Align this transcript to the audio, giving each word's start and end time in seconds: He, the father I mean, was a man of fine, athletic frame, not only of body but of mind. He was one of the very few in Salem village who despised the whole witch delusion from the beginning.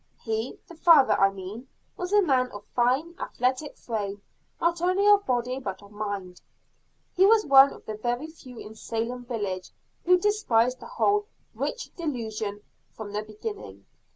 He, 0.23 0.57
the 0.67 0.73
father 0.73 1.13
I 1.13 1.29
mean, 1.29 1.67
was 1.95 2.11
a 2.11 2.23
man 2.23 2.49
of 2.53 2.65
fine, 2.75 3.13
athletic 3.19 3.77
frame, 3.77 4.23
not 4.59 4.81
only 4.81 5.05
of 5.07 5.27
body 5.27 5.59
but 5.59 5.83
of 5.83 5.91
mind. 5.91 6.41
He 7.15 7.27
was 7.27 7.45
one 7.45 7.71
of 7.71 7.85
the 7.85 7.97
very 7.97 8.25
few 8.25 8.57
in 8.57 8.73
Salem 8.73 9.25
village 9.25 9.69
who 10.03 10.17
despised 10.17 10.79
the 10.79 10.87
whole 10.87 11.27
witch 11.53 11.95
delusion 11.95 12.61
from 12.95 13.11
the 13.13 13.21
beginning. 13.21 13.85